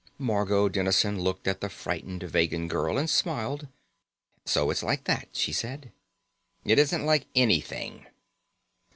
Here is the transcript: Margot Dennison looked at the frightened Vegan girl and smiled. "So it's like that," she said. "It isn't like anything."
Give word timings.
Margot 0.17 0.67
Dennison 0.67 1.19
looked 1.21 1.47
at 1.47 1.61
the 1.61 1.69
frightened 1.69 2.23
Vegan 2.23 2.67
girl 2.67 2.97
and 2.97 3.07
smiled. 3.07 3.67
"So 4.45 4.71
it's 4.71 4.81
like 4.81 5.03
that," 5.03 5.27
she 5.31 5.53
said. 5.53 5.91
"It 6.65 6.79
isn't 6.79 7.05
like 7.05 7.27
anything." 7.35 8.07